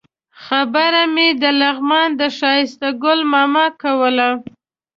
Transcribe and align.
خبره 0.45 1.03
مې 1.13 1.27
د 1.41 1.43
لغمان 1.61 2.09
د 2.19 2.21
ښایسته 2.37 2.87
ګل 3.03 3.19
ماما 3.33 3.65
کوله. 3.81 4.29